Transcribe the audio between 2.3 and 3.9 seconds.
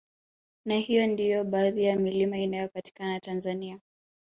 inayopatikana Tanzania